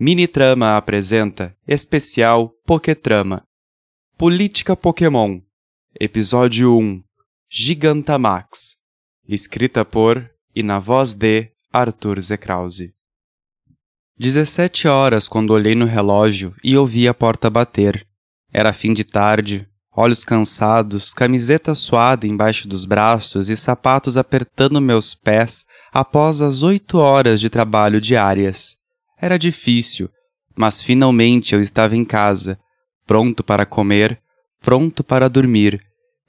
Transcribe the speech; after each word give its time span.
Minitrama 0.00 0.76
apresenta 0.76 1.56
especial 1.66 2.50
Pokétrama. 2.64 3.42
Política 4.16 4.76
Pokémon. 4.76 5.40
Episódio 5.98 6.78
1. 6.78 7.02
Gigantamax. 7.50 8.76
Escrita 9.26 9.84
por 9.84 10.30
e 10.54 10.62
na 10.62 10.78
voz 10.78 11.14
de 11.14 11.50
Arthur 11.72 12.20
Zekrause. 12.20 12.94
17 14.16 14.86
horas 14.86 15.26
quando 15.26 15.50
olhei 15.50 15.74
no 15.74 15.84
relógio 15.84 16.54
e 16.62 16.76
ouvi 16.76 17.08
a 17.08 17.12
porta 17.12 17.50
bater. 17.50 18.06
Era 18.52 18.72
fim 18.72 18.94
de 18.94 19.02
tarde, 19.02 19.68
olhos 19.90 20.24
cansados, 20.24 21.12
camiseta 21.12 21.74
suada 21.74 22.24
embaixo 22.24 22.68
dos 22.68 22.84
braços 22.84 23.48
e 23.48 23.56
sapatos 23.56 24.16
apertando 24.16 24.80
meus 24.80 25.16
pés 25.16 25.64
após 25.92 26.40
as 26.40 26.62
oito 26.62 26.98
horas 26.98 27.40
de 27.40 27.50
trabalho 27.50 28.00
diárias. 28.00 28.77
Era 29.20 29.38
difícil, 29.38 30.08
mas 30.56 30.80
finalmente 30.80 31.54
eu 31.54 31.60
estava 31.60 31.96
em 31.96 32.04
casa, 32.04 32.58
pronto 33.06 33.42
para 33.42 33.66
comer, 33.66 34.20
pronto 34.60 35.02
para 35.02 35.28
dormir, 35.28 35.80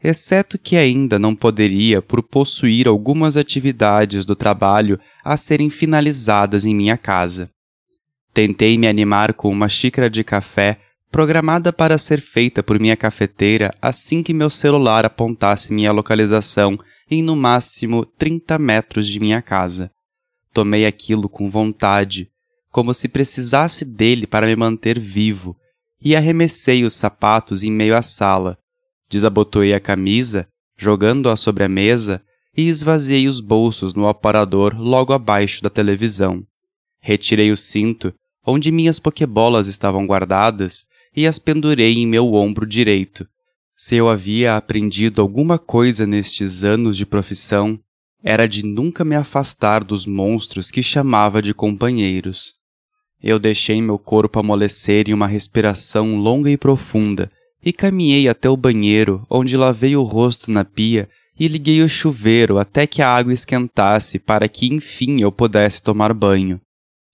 exceto 0.04 0.58
que 0.58 0.76
ainda 0.76 1.20
não 1.20 1.36
poderia 1.36 2.02
por 2.02 2.23
possuir 2.23 2.88
algumas 2.88 3.36
atividades 3.38 4.26
do 4.26 4.36
trabalho 4.36 4.99
a 5.23 5.36
serem 5.36 5.70
finalizadas 5.70 6.66
em 6.66 6.73
minha 6.73 6.98
casa. 6.98 7.49
Tentei 8.34 8.77
me 8.77 8.88
animar 8.88 9.34
com 9.34 9.49
uma 9.49 9.68
xícara 9.68 10.10
de 10.10 10.24
café 10.24 10.80
programada 11.12 11.74
para 11.74 11.98
ser 11.98 12.21
feita 12.21 12.62
por 12.62 12.80
minha 12.80 12.96
cafeteira 12.96 13.74
assim 13.82 14.21
que 14.21 14.34
meu 14.34 14.49
celular 14.49 15.05
apontasse 15.05 15.74
minha 15.74 15.91
localização 15.91 16.77
em 17.10 17.24
no 17.24 17.35
máximo 17.35 18.05
30 18.05 18.60
metros 18.60 19.08
de 19.08 19.20
minha 19.20 19.41
casa. 19.41 19.91
Tomei 20.54 20.85
aquilo 20.85 21.27
com 21.27 21.49
vontade, 21.49 22.30
como 22.72 22.94
se 22.94 23.08
precisasse 23.08 23.84
dele 23.84 24.28
para 24.28 24.48
me 24.48 24.55
manter 24.55 25.00
vivo, 25.00 25.55
e 26.02 26.16
arremessei 26.16 26.84
os 26.84 26.96
sapatos 26.96 27.63
em 27.63 27.71
meio 27.71 27.96
à 27.96 28.02
sala. 28.02 28.57
Desabotoei 29.10 29.74
a 29.74 29.80
camisa, 29.80 30.48
jogando-a 30.77 31.35
sobre 31.35 31.63
a 31.63 31.70
mesa, 31.70 32.21
e 32.55 32.68
esvaziei 32.68 33.27
os 33.27 33.41
bolsos 33.41 33.93
no 33.93 34.08
aparador 34.08 34.76
logo 34.77 35.13
abaixo 35.13 35.62
da 35.62 35.70
televisão. 35.70 36.43
Retirei 37.02 37.52
o 37.52 37.58
cinto, 37.58 38.13
onde 38.46 38.71
minhas 38.71 38.99
pokebolas 38.99 39.68
estavam 39.68 40.05
guardadas, 40.05 40.86
e 41.15 41.26
as 41.26 41.40
pendurei 41.40 41.98
em 41.98 42.08
meu 42.08 42.34
ombro 42.34 42.65
direito. 42.65 43.27
Se 43.76 43.96
eu 43.96 44.10
havia 44.10 44.55
aprendido 44.55 45.21
alguma 45.21 45.58
coisa 45.58 46.05
nestes 46.05 46.63
anos 46.63 46.98
de 46.98 47.05
profissão, 47.05 47.80
era 48.21 48.48
de 48.48 48.63
nunca 48.63 49.05
me 49.05 49.15
afastar 49.15 49.84
dos 49.84 50.05
monstros 50.05 50.70
que 50.70 50.84
chamava 50.84 51.41
de 51.41 51.54
companheiros. 51.54 52.59
Eu 53.21 53.37
deixei 53.37 53.81
meu 53.81 53.99
corpo 53.99 54.39
amolecer 54.39 55.09
em 55.09 55.13
uma 55.13 55.27
respiração 55.27 56.17
longa 56.17 56.49
e 56.49 56.57
profunda 56.57 57.29
e 57.63 57.73
caminhei 57.73 58.27
até 58.29 58.49
o 58.49 58.55
banheiro, 58.55 59.25
onde 59.29 59.57
lavei 59.57 59.95
o 59.95 60.03
rosto 60.03 60.49
na 60.49 60.63
pia 60.63 61.09
e 61.37 61.47
liguei 61.47 61.81
o 61.81 61.90
chuveiro 61.90 62.57
até 62.57 62.87
que 62.87 63.01
a 63.01 63.09
água 63.09 63.34
esquentasse 63.34 64.19
para 64.19 64.47
que 64.47 64.67
enfim 64.67 65.22
eu 65.22 65.31
pudesse 65.31 65.81
tomar 65.81 66.13
banho. 66.13 66.59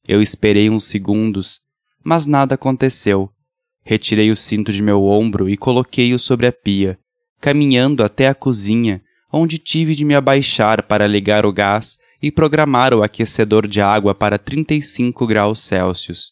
Eu 0.07 0.21
esperei 0.21 0.69
uns 0.69 0.85
segundos, 0.85 1.59
mas 2.03 2.25
nada 2.25 2.55
aconteceu. 2.55 3.29
Retirei 3.83 4.31
o 4.31 4.35
cinto 4.35 4.71
de 4.71 4.81
meu 4.81 5.03
ombro 5.03 5.49
e 5.49 5.57
coloquei-o 5.57 6.19
sobre 6.19 6.47
a 6.47 6.51
pia, 6.51 6.97
caminhando 7.39 8.03
até 8.03 8.27
a 8.27 8.35
cozinha, 8.35 9.01
onde 9.31 9.57
tive 9.57 9.95
de 9.95 10.05
me 10.05 10.15
abaixar 10.15 10.83
para 10.83 11.07
ligar 11.07 11.45
o 11.45 11.53
gás 11.53 11.97
e 12.25 12.31
programar 12.31 12.91
o 12.91 13.03
aquecedor 13.03 13.67
de 13.67 13.79
água 13.79 14.15
para 14.15 14.39
35 14.39 15.27
graus 15.27 15.63
Celsius. 15.63 16.31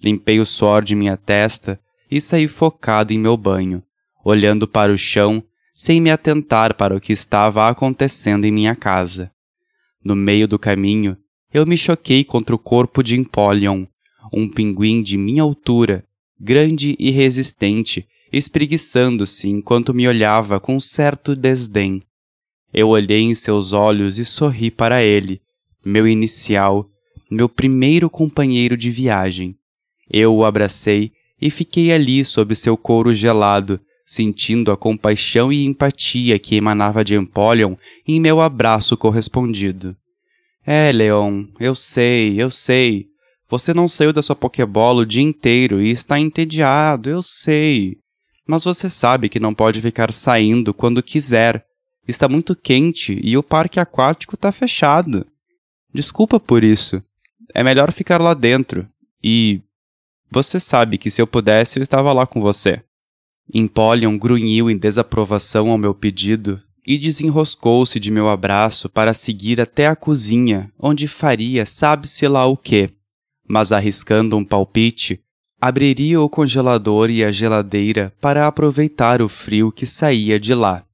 Limpei 0.00 0.38
o 0.38 0.46
suor 0.46 0.84
de 0.84 0.94
minha 0.94 1.16
testa 1.16 1.80
e 2.08 2.20
saí 2.20 2.46
focado 2.46 3.12
em 3.12 3.18
meu 3.18 3.36
banho, 3.36 3.82
olhando 4.24 4.68
para 4.68 4.92
o 4.92 4.96
chão 4.96 5.42
sem 5.74 6.00
me 6.00 6.12
atentar 6.12 6.76
para 6.76 6.94
o 6.94 7.00
que 7.00 7.12
estava 7.12 7.68
acontecendo 7.68 8.44
em 8.44 8.52
minha 8.52 8.76
casa. 8.76 9.32
No 10.04 10.14
meio 10.14 10.46
do 10.46 10.60
caminho, 10.60 11.16
eu 11.52 11.66
me 11.66 11.76
choquei 11.76 12.22
contra 12.22 12.54
o 12.54 12.58
corpo 12.58 13.02
de 13.02 13.18
Empoleon, 13.18 13.84
um 14.32 14.48
pinguim 14.48 15.02
de 15.02 15.18
minha 15.18 15.42
altura, 15.42 16.06
grande 16.38 16.94
e 17.00 17.10
resistente, 17.10 18.06
espreguiçando-se 18.32 19.48
enquanto 19.48 19.92
me 19.92 20.06
olhava 20.06 20.60
com 20.60 20.78
certo 20.78 21.34
desdém. 21.34 22.00
Eu 22.72 22.88
olhei 22.88 23.20
em 23.20 23.34
seus 23.34 23.72
olhos 23.72 24.16
e 24.16 24.24
sorri 24.24 24.70
para 24.70 25.02
ele, 25.02 25.40
meu 25.84 26.08
inicial, 26.08 26.88
meu 27.30 27.48
primeiro 27.48 28.08
companheiro 28.08 28.76
de 28.76 28.90
viagem. 28.90 29.56
Eu 30.10 30.34
o 30.34 30.44
abracei 30.44 31.12
e 31.40 31.50
fiquei 31.50 31.92
ali 31.92 32.24
sob 32.24 32.54
seu 32.54 32.76
couro 32.76 33.14
gelado, 33.14 33.80
sentindo 34.06 34.70
a 34.70 34.76
compaixão 34.76 35.52
e 35.52 35.64
empatia 35.64 36.38
que 36.38 36.56
emanava 36.56 37.04
de 37.04 37.14
Empoleon 37.14 37.74
em 38.06 38.20
meu 38.20 38.40
abraço 38.40 38.96
correspondido. 38.96 39.96
É, 40.64 40.92
Leon, 40.92 41.44
eu 41.58 41.74
sei, 41.74 42.40
eu 42.40 42.50
sei. 42.50 43.06
Você 43.50 43.74
não 43.74 43.88
saiu 43.88 44.12
da 44.12 44.22
sua 44.22 44.36
Pokébola 44.36 45.02
o 45.02 45.06
dia 45.06 45.22
inteiro 45.22 45.82
e 45.82 45.90
está 45.90 46.18
entediado, 46.18 47.10
eu 47.10 47.22
sei. 47.22 47.98
Mas 48.46 48.64
você 48.64 48.88
sabe 48.88 49.28
que 49.28 49.40
não 49.40 49.52
pode 49.52 49.80
ficar 49.80 50.12
saindo 50.12 50.72
quando 50.72 51.02
quiser 51.02 51.64
Está 52.06 52.28
muito 52.28 52.56
quente 52.56 53.20
e 53.22 53.36
o 53.36 53.42
parque 53.42 53.78
aquático 53.78 54.34
está 54.34 54.50
fechado. 54.50 55.26
Desculpa 55.92 56.40
por 56.40 56.64
isso. 56.64 57.00
É 57.54 57.62
melhor 57.62 57.92
ficar 57.92 58.20
lá 58.20 58.34
dentro. 58.34 58.86
E. 59.22 59.60
Você 60.30 60.58
sabe 60.58 60.96
que 60.96 61.10
se 61.10 61.20
eu 61.20 61.26
pudesse 61.26 61.78
eu 61.78 61.82
estava 61.82 62.12
lá 62.12 62.26
com 62.26 62.40
você. 62.40 62.82
Empoleon 63.52 64.16
grunhiu 64.16 64.70
em 64.70 64.78
desaprovação 64.78 65.70
ao 65.70 65.76
meu 65.76 65.94
pedido 65.94 66.58
e 66.86 66.98
desenroscou-se 66.98 68.00
de 68.00 68.10
meu 68.10 68.28
abraço 68.28 68.88
para 68.88 69.14
seguir 69.14 69.60
até 69.60 69.86
a 69.86 69.94
cozinha, 69.94 70.68
onde 70.78 71.06
faria 71.06 71.64
sabe-se 71.66 72.26
lá 72.26 72.46
o 72.46 72.56
quê. 72.56 72.90
Mas 73.46 73.72
arriscando 73.72 74.36
um 74.36 74.44
palpite, 74.44 75.20
abriria 75.60 76.20
o 76.20 76.28
congelador 76.28 77.10
e 77.10 77.22
a 77.22 77.30
geladeira 77.30 78.12
para 78.20 78.46
aproveitar 78.46 79.22
o 79.22 79.28
frio 79.28 79.70
que 79.70 79.86
saía 79.86 80.40
de 80.40 80.54
lá. 80.54 80.84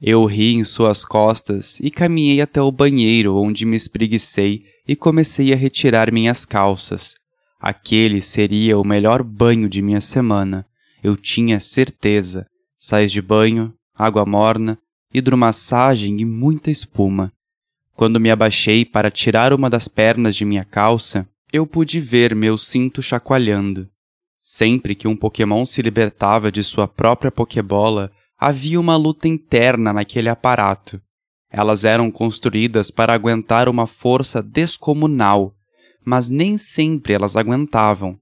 Eu 0.00 0.24
ri 0.26 0.52
em 0.52 0.64
suas 0.64 1.04
costas 1.04 1.80
e 1.80 1.90
caminhei 1.90 2.40
até 2.40 2.60
o 2.60 2.70
banheiro, 2.70 3.36
onde 3.36 3.64
me 3.64 3.76
espreguicei 3.76 4.64
e 4.86 4.94
comecei 4.94 5.52
a 5.52 5.56
retirar 5.56 6.12
minhas 6.12 6.44
calças. 6.44 7.14
Aquele 7.58 8.20
seria 8.20 8.78
o 8.78 8.84
melhor 8.84 9.22
banho 9.22 9.68
de 9.68 9.80
minha 9.80 10.00
semana. 10.00 10.66
Eu 11.02 11.16
tinha 11.16 11.58
certeza. 11.60 12.46
Sais 12.78 13.10
de 13.10 13.22
banho, 13.22 13.72
água 13.94 14.26
morna, 14.26 14.78
hidromassagem 15.12 16.20
e 16.20 16.24
muita 16.24 16.70
espuma. 16.70 17.32
Quando 17.94 18.20
me 18.20 18.30
abaixei 18.30 18.84
para 18.84 19.10
tirar 19.10 19.54
uma 19.54 19.70
das 19.70 19.88
pernas 19.88 20.36
de 20.36 20.44
minha 20.44 20.64
calça, 20.64 21.26
eu 21.50 21.66
pude 21.66 21.98
ver 21.98 22.34
meu 22.34 22.58
cinto 22.58 23.02
chacoalhando. 23.02 23.88
Sempre 24.38 24.94
que 24.94 25.08
um 25.08 25.16
Pokémon 25.16 25.64
se 25.64 25.80
libertava 25.80 26.52
de 26.52 26.62
sua 26.62 26.86
própria 26.86 27.32
Pokébola, 27.32 28.12
havia 28.38 28.78
uma 28.78 28.96
luta 28.96 29.26
interna 29.26 29.92
naquele 29.92 30.28
aparato. 30.28 31.00
Elas 31.50 31.84
eram 31.84 32.10
construídas 32.10 32.90
para 32.90 33.14
aguentar 33.14 33.68
uma 33.68 33.86
força 33.86 34.42
descomunal, 34.42 35.54
mas 36.04 36.30
nem 36.30 36.58
sempre 36.58 37.14
elas 37.14 37.36
aguentavam. 37.36 38.18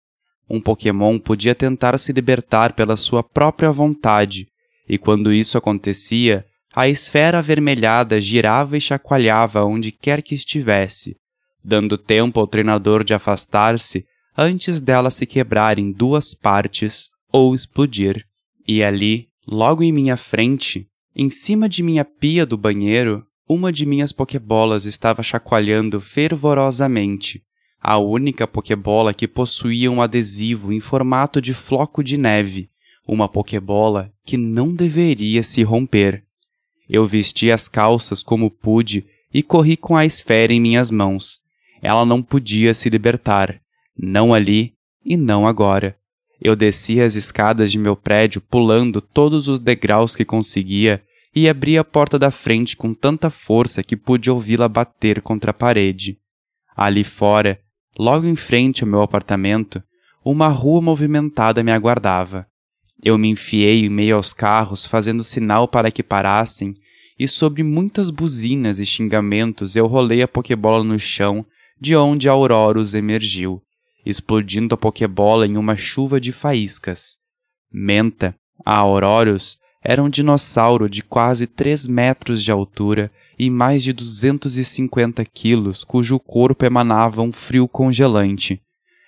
Um 0.48 0.60
Pokémon 0.60 1.18
podia 1.18 1.54
tentar 1.54 1.98
se 1.98 2.12
libertar 2.12 2.74
pela 2.74 2.96
sua 2.96 3.22
própria 3.22 3.72
vontade, 3.72 4.46
e 4.88 4.98
quando 4.98 5.32
isso 5.32 5.56
acontecia, 5.56 6.44
a 6.74 6.88
esfera 6.88 7.38
avermelhada 7.38 8.20
girava 8.20 8.76
e 8.76 8.80
chacoalhava 8.80 9.64
onde 9.64 9.90
quer 9.90 10.22
que 10.22 10.34
estivesse, 10.34 11.16
dando 11.64 11.96
tempo 11.96 12.38
ao 12.40 12.46
treinador 12.46 13.02
de 13.02 13.14
afastar-se 13.14 14.04
antes 14.36 14.80
dela 14.82 15.10
se 15.10 15.24
quebrar 15.24 15.78
em 15.78 15.92
duas 15.92 16.34
partes 16.34 17.08
ou 17.32 17.54
explodir. 17.54 18.24
E 18.66 18.82
ali 18.82 19.28
Logo 19.46 19.82
em 19.82 19.92
minha 19.92 20.16
frente, 20.16 20.88
em 21.14 21.28
cima 21.28 21.68
de 21.68 21.82
minha 21.82 22.04
pia 22.04 22.46
do 22.46 22.56
banheiro, 22.56 23.22
uma 23.48 23.70
de 23.70 23.84
minhas 23.84 24.10
pokebolas 24.10 24.86
estava 24.86 25.22
chacoalhando 25.22 26.00
fervorosamente. 26.00 27.42
A 27.80 27.98
única 27.98 28.46
pokebola 28.46 29.12
que 29.12 29.28
possuía 29.28 29.90
um 29.90 30.00
adesivo 30.00 30.72
em 30.72 30.80
formato 30.80 31.40
de 31.42 31.52
floco 31.52 32.02
de 32.02 32.16
neve, 32.16 32.68
uma 33.06 33.28
pokebola 33.28 34.10
que 34.24 34.38
não 34.38 34.74
deveria 34.74 35.42
se 35.42 35.62
romper. 35.62 36.24
Eu 36.88 37.06
vesti 37.06 37.50
as 37.50 37.68
calças 37.68 38.22
como 38.22 38.50
pude 38.50 39.06
e 39.32 39.42
corri 39.42 39.76
com 39.76 39.94
a 39.94 40.06
esfera 40.06 40.52
em 40.52 40.60
minhas 40.60 40.90
mãos. 40.90 41.40
Ela 41.82 42.06
não 42.06 42.22
podia 42.22 42.72
se 42.72 42.88
libertar, 42.88 43.60
não 43.96 44.32
ali 44.32 44.72
e 45.04 45.16
não 45.16 45.46
agora. 45.46 45.98
Eu 46.40 46.56
desci 46.56 47.00
as 47.00 47.14
escadas 47.14 47.70
de 47.70 47.78
meu 47.78 47.96
prédio 47.96 48.40
pulando 48.40 49.00
todos 49.00 49.48
os 49.48 49.60
degraus 49.60 50.14
que 50.16 50.24
conseguia 50.24 51.02
e 51.34 51.48
abri 51.48 51.76
a 51.76 51.84
porta 51.84 52.18
da 52.18 52.30
frente 52.30 52.76
com 52.76 52.94
tanta 52.94 53.30
força 53.30 53.82
que 53.82 53.96
pude 53.96 54.30
ouvi-la 54.30 54.68
bater 54.68 55.20
contra 55.20 55.50
a 55.50 55.54
parede. 55.54 56.18
Ali 56.76 57.02
fora, 57.02 57.58
logo 57.98 58.26
em 58.26 58.36
frente 58.36 58.84
ao 58.84 58.88
meu 58.88 59.02
apartamento, 59.02 59.82
uma 60.24 60.48
rua 60.48 60.80
movimentada 60.80 61.62
me 61.62 61.72
aguardava. 61.72 62.46
Eu 63.02 63.18
me 63.18 63.28
enfiei 63.28 63.84
em 63.84 63.90
meio 63.90 64.16
aos 64.16 64.32
carros, 64.32 64.84
fazendo 64.86 65.24
sinal 65.24 65.68
para 65.68 65.90
que 65.90 66.02
parassem, 66.02 66.74
e 67.18 67.28
sobre 67.28 67.62
muitas 67.62 68.10
buzinas 68.10 68.78
e 68.78 68.86
xingamentos 68.86 69.76
eu 69.76 69.86
rolei 69.86 70.22
a 70.22 70.28
pokebola 70.28 70.82
no 70.82 70.98
chão, 70.98 71.44
de 71.80 71.94
onde 71.94 72.28
a 72.28 72.32
Aurorus 72.32 72.94
emergiu, 72.94 73.62
explodindo 74.04 74.74
a 74.74 74.78
pokebola 74.78 75.46
em 75.46 75.56
uma 75.56 75.76
chuva 75.76 76.20
de 76.20 76.32
faíscas. 76.32 77.16
Menta, 77.72 78.34
a 78.64 78.76
Aurorus, 78.76 79.58
era 79.82 80.02
um 80.02 80.08
dinossauro 80.08 80.88
de 80.88 81.02
quase 81.02 81.46
3 81.46 81.86
metros 81.86 82.42
de 82.42 82.50
altura 82.50 83.10
e 83.38 83.50
mais 83.50 83.82
de 83.82 83.92
250 83.92 85.24
quilos, 85.26 85.84
cujo 85.84 86.18
corpo 86.18 86.64
emanava 86.64 87.20
um 87.20 87.32
frio 87.32 87.68
congelante. 87.68 88.62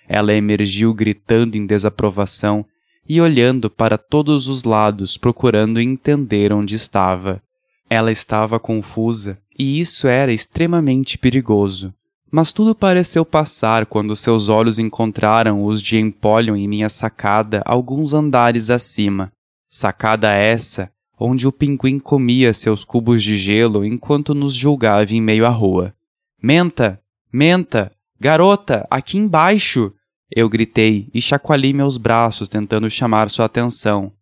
Ela 0.08 0.34
emergiu 0.34 0.92
gritando 0.92 1.56
em 1.56 1.66
desaprovação 1.66 2.64
e 3.08 3.20
olhando 3.20 3.70
para 3.70 3.96
todos 3.96 4.48
os 4.48 4.64
lados, 4.64 5.16
procurando 5.16 5.80
entender 5.80 6.52
onde 6.52 6.74
estava. 6.74 7.40
Ela 7.88 8.10
estava 8.10 8.58
confusa, 8.58 9.38
e 9.58 9.80
isso 9.80 10.08
era 10.08 10.32
extremamente 10.32 11.16
perigoso. 11.16 11.94
Mas 12.36 12.52
tudo 12.52 12.74
pareceu 12.74 13.24
passar 13.24 13.86
quando 13.86 14.14
seus 14.14 14.50
olhos 14.50 14.78
encontraram 14.78 15.64
os 15.64 15.80
de 15.80 15.96
Empoleon 15.96 16.54
em 16.54 16.68
minha 16.68 16.90
sacada 16.90 17.62
alguns 17.64 18.12
andares 18.12 18.68
acima. 18.68 19.32
Sacada 19.66 20.30
essa, 20.34 20.92
onde 21.18 21.48
o 21.48 21.50
pinguim 21.50 21.98
comia 21.98 22.52
seus 22.52 22.84
cubos 22.84 23.22
de 23.22 23.38
gelo 23.38 23.86
enquanto 23.86 24.34
nos 24.34 24.52
julgava 24.52 25.14
em 25.14 25.20
meio 25.22 25.46
à 25.46 25.48
rua. 25.48 25.94
Menta! 26.42 27.00
Menta! 27.32 27.90
Garota! 28.20 28.86
Aqui 28.90 29.16
embaixo! 29.16 29.90
Eu 30.30 30.46
gritei 30.46 31.08
e 31.14 31.22
chacoalhei 31.22 31.72
meus 31.72 31.96
braços 31.96 32.50
tentando 32.50 32.90
chamar 32.90 33.30
sua 33.30 33.46
atenção. 33.46 34.12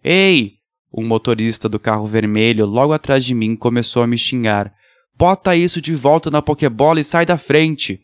Ei! 0.00 0.58
Um 0.96 1.04
motorista 1.04 1.68
do 1.68 1.80
carro 1.80 2.06
vermelho 2.06 2.66
logo 2.66 2.92
atrás 2.92 3.24
de 3.24 3.34
mim 3.34 3.56
começou 3.56 4.04
a 4.04 4.06
me 4.06 4.16
xingar. 4.16 4.72
Bota 5.16 5.54
isso 5.54 5.80
de 5.80 5.94
volta 5.94 6.30
na 6.30 6.42
Pokébola 6.42 7.00
e 7.00 7.04
sai 7.04 7.24
da 7.24 7.38
frente! 7.38 8.00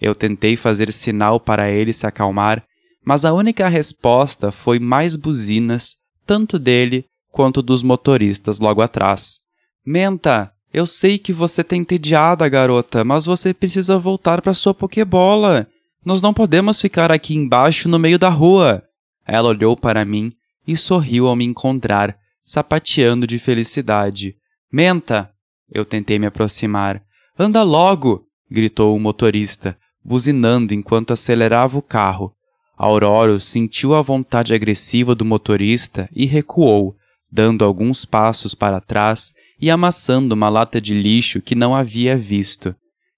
Eu 0.00 0.14
tentei 0.14 0.56
fazer 0.56 0.92
sinal 0.92 1.40
para 1.40 1.70
ele 1.70 1.92
se 1.92 2.06
acalmar, 2.06 2.64
mas 3.04 3.24
a 3.24 3.32
única 3.32 3.68
resposta 3.68 4.50
foi 4.50 4.78
mais 4.78 5.16
buzinas, 5.16 5.96
tanto 6.26 6.58
dele 6.58 7.04
quanto 7.30 7.62
dos 7.62 7.82
motoristas 7.82 8.58
logo 8.58 8.82
atrás. 8.82 9.38
Menta, 9.84 10.52
eu 10.72 10.86
sei 10.86 11.18
que 11.18 11.32
você 11.32 11.62
tá 11.62 11.76
entediada, 11.76 12.48
garota, 12.48 13.04
mas 13.04 13.24
você 13.24 13.54
precisa 13.54 13.98
voltar 13.98 14.42
para 14.42 14.54
sua 14.54 14.74
Pokébola. 14.74 15.66
Nós 16.04 16.20
não 16.20 16.34
podemos 16.34 16.80
ficar 16.80 17.12
aqui 17.12 17.34
embaixo 17.34 17.88
no 17.88 17.98
meio 17.98 18.18
da 18.18 18.28
rua. 18.28 18.82
Ela 19.26 19.48
olhou 19.48 19.76
para 19.76 20.04
mim 20.04 20.32
e 20.66 20.76
sorriu 20.76 21.28
ao 21.28 21.36
me 21.36 21.44
encontrar, 21.44 22.16
sapateando 22.42 23.26
de 23.26 23.38
felicidade. 23.38 24.36
Menta! 24.72 25.30
Eu 25.70 25.84
tentei 25.84 26.18
me 26.18 26.26
aproximar. 26.26 27.02
Anda 27.38 27.62
logo! 27.62 28.26
gritou 28.50 28.96
o 28.96 29.00
motorista, 29.00 29.76
buzinando 30.04 30.72
enquanto 30.72 31.12
acelerava 31.12 31.78
o 31.78 31.82
carro. 31.82 32.32
Aurora 32.76 33.38
sentiu 33.38 33.94
a 33.94 34.02
vontade 34.02 34.54
agressiva 34.54 35.14
do 35.14 35.24
motorista 35.24 36.08
e 36.14 36.26
recuou, 36.26 36.94
dando 37.30 37.64
alguns 37.64 38.04
passos 38.04 38.54
para 38.54 38.80
trás 38.80 39.32
e 39.60 39.70
amassando 39.70 40.34
uma 40.34 40.48
lata 40.48 40.80
de 40.80 40.94
lixo 40.94 41.40
que 41.40 41.54
não 41.54 41.74
havia 41.74 42.16
visto. 42.16 42.74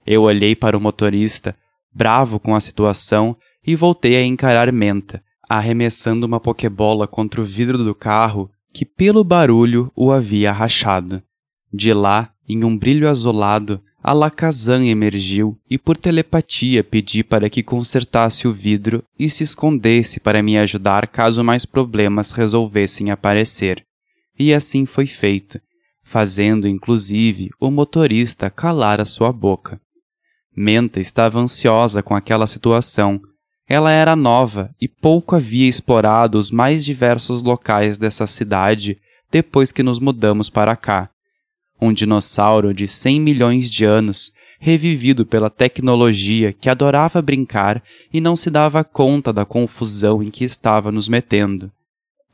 Eu 0.06 0.22
olhei 0.22 0.54
para 0.54 0.76
o 0.76 0.80
motorista, 0.80 1.56
bravo 1.92 2.38
com 2.38 2.54
a 2.54 2.60
situação, 2.60 3.36
e 3.66 3.74
voltei 3.76 4.16
a 4.16 4.24
encarar 4.24 4.72
Menta, 4.72 5.22
arremessando 5.48 6.26
uma 6.26 6.40
pokebola 6.40 7.06
contra 7.06 7.40
o 7.40 7.44
vidro 7.44 7.78
do 7.84 7.94
carro 7.94 8.50
que, 8.72 8.84
pelo 8.84 9.24
barulho, 9.24 9.90
o 9.94 10.12
havia 10.12 10.52
rachado. 10.52 11.22
De 11.72 11.92
lá, 11.92 12.32
em 12.48 12.64
um 12.64 12.76
brilho 12.76 13.08
azulado, 13.08 13.80
Alakazam 14.02 14.82
emergiu 14.82 15.58
e 15.68 15.76
por 15.76 15.96
telepatia 15.96 16.82
pedi 16.82 17.22
para 17.22 17.50
que 17.50 17.62
consertasse 17.62 18.48
o 18.48 18.52
vidro 18.54 19.04
e 19.18 19.28
se 19.28 19.44
escondesse 19.44 20.18
para 20.18 20.42
me 20.42 20.56
ajudar 20.56 21.08
caso 21.08 21.44
mais 21.44 21.66
problemas 21.66 22.30
resolvessem 22.30 23.10
aparecer. 23.10 23.84
E 24.38 24.54
assim 24.54 24.86
foi 24.86 25.04
feito, 25.04 25.60
fazendo 26.02 26.66
inclusive 26.66 27.50
o 27.60 27.70
motorista 27.70 28.48
calar 28.48 28.98
a 28.98 29.04
sua 29.04 29.30
boca. 29.30 29.78
Menta 30.56 31.00
estava 31.00 31.38
ansiosa 31.38 32.02
com 32.02 32.14
aquela 32.14 32.46
situação. 32.46 33.20
Ela 33.68 33.92
era 33.92 34.16
nova 34.16 34.70
e 34.80 34.88
pouco 34.88 35.36
havia 35.36 35.68
explorado 35.68 36.38
os 36.38 36.50
mais 36.50 36.82
diversos 36.82 37.42
locais 37.42 37.98
dessa 37.98 38.26
cidade 38.26 38.96
depois 39.30 39.70
que 39.70 39.82
nos 39.82 39.98
mudamos 39.98 40.48
para 40.48 40.74
cá 40.74 41.10
um 41.80 41.92
dinossauro 41.92 42.74
de 42.74 42.88
100 42.88 43.20
milhões 43.20 43.70
de 43.70 43.84
anos, 43.84 44.32
revivido 44.58 45.24
pela 45.24 45.48
tecnologia 45.48 46.52
que 46.52 46.68
adorava 46.68 47.22
brincar 47.22 47.82
e 48.12 48.20
não 48.20 48.34
se 48.34 48.50
dava 48.50 48.82
conta 48.82 49.32
da 49.32 49.44
confusão 49.44 50.22
em 50.22 50.30
que 50.30 50.44
estava 50.44 50.90
nos 50.90 51.08
metendo. 51.08 51.70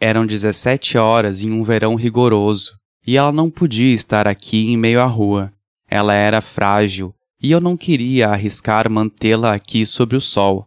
Eram 0.01 0.27
17 0.27 0.99
horas 0.99 1.45
em 1.45 1.51
um 1.51 1.63
verão 1.63 1.95
rigoroso, 1.95 2.77
e 3.07 3.17
ela 3.17 3.33
não 3.33 3.51
podia 3.51 3.95
estar 3.95 4.27
aqui 4.27 4.71
em 4.71 4.77
meio 4.77 5.01
à 5.01 5.05
rua. 5.05 5.53
Ela 5.89 6.15
era 6.15 6.41
frágil, 6.41 7.15
e 7.43 7.51
eu 7.51 7.61
não 7.61 7.77
queria 7.77 8.29
arriscar 8.29 8.91
mantê-la 8.91 9.55
aqui 9.55 9.85
sob 9.85 10.17
o 10.17 10.21
sol. 10.21 10.65